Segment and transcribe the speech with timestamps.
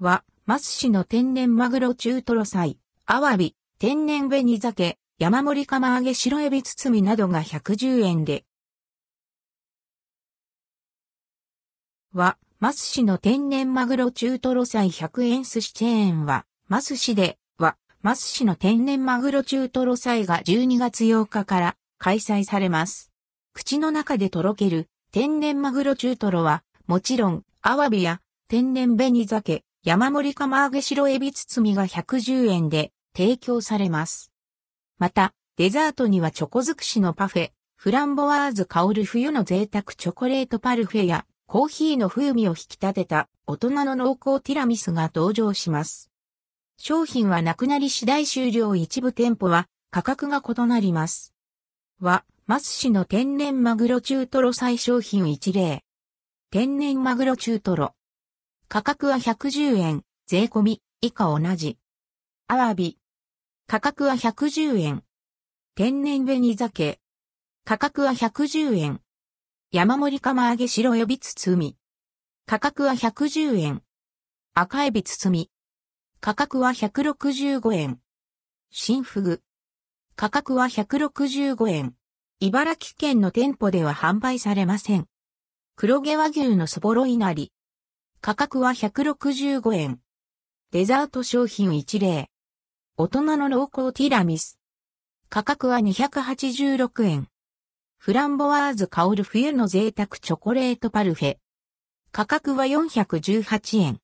[0.00, 8.44] はま寿司の天然マグロ中トロ祭、アワビ、天然紅鮭、山盛り釜揚げ白エビ包みなどが110円で。
[12.12, 23.10] はま寿司の天然マグロ中トロ祭100円寿司チェーンはま寿司で、はま寿司の天然マグロ中トロ祭が12月8日から開催されます。
[23.52, 34.32] 口の中でとろける天然マグロ中トロは、もちろん、アワビや天然紅鮭、山盛り釜揚げ白エビ包みが110円で提供されます。
[34.98, 46.10] また、デザートにはチョコ尽くしのパフェ、フランボワーズ香る冬の贅沢チョコレートパルフェや、コーヒーの風味を引き立てた大人の濃厚ティラミスが登場します。
[46.76, 51.34] 商品はなくなり次第終了一部店舗は価格が異なります。
[52.00, 55.84] は、マス市の天然マグロ中トロ最商品一例。
[56.50, 57.94] 天然マグロ中トロ。
[58.70, 61.78] 価格は110円、税込み、以下同じ。
[62.48, 62.98] アワビ。
[63.66, 65.04] 価格は110円。
[65.74, 67.00] 天然紅鮭。
[67.64, 69.00] 価格は110円。
[69.72, 71.76] 山盛り釜揚げ白エビ包み。
[72.44, 73.82] 価格は110円。
[74.52, 75.50] 赤エビ包み。
[76.20, 78.00] 価格は165円。
[78.70, 79.42] 新フグ。
[80.14, 81.94] 価格は165円。
[82.40, 85.06] 茨城県の店舗では販売されません。
[85.74, 87.50] 黒毛和牛のそぼろいなり。
[88.20, 90.00] 価格は165円。
[90.72, 92.28] デザート商品一例。
[92.96, 94.58] 大人の濃厚ティラミス。
[95.28, 97.28] 価格は286円。
[97.96, 101.36] フランボワーズ香る冬の贅沢チョコレートパルフェ。
[102.10, 103.96] 価格は418円。